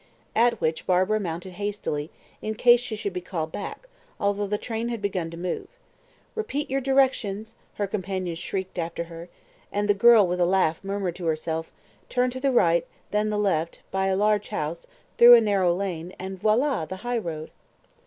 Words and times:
At 0.35 0.59
which 0.59 0.87
Barbara 0.87 1.19
mounted 1.19 1.51
hastily, 1.61 2.09
in 2.41 2.55
case 2.55 2.79
she 2.79 2.95
should 2.95 3.13
be 3.13 3.21
called 3.21 3.51
back, 3.51 3.87
although 4.19 4.47
the 4.47 4.57
train 4.57 4.89
had 4.89 4.99
begun 4.99 5.29
to 5.29 5.37
move. 5.37 5.67
"Repeat 6.33 6.71
your 6.71 6.81
directions," 6.81 7.55
her 7.75 7.85
companion 7.85 8.35
shrieked 8.35 8.79
after 8.79 9.03
her, 9.03 9.29
and 9.71 9.87
the 9.87 9.93
girl, 9.93 10.25
with 10.25 10.39
a 10.39 10.45
laugh, 10.47 10.83
murmured 10.83 11.15
to 11.17 11.27
herself, 11.27 11.71
"Turn 12.09 12.31
to 12.31 12.39
the 12.39 12.51
right, 12.51 12.87
then 13.11 13.29
the 13.29 13.37
left, 13.37 13.81
by 13.91 14.07
a 14.07 14.15
large 14.15 14.49
house, 14.49 14.87
then 14.87 15.17
through 15.29 15.35
a 15.35 15.41
narrow 15.41 15.71
lane, 15.71 16.13
and 16.17 16.41
voilà 16.41 16.89
the 16.89 16.95
high 17.05 17.19
road!" 17.19 17.51